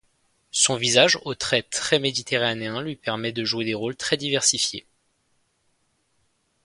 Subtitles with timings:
[0.49, 4.87] Son visage aux traits très méditerranéens lui permet de jouer des rôles très diversifiés.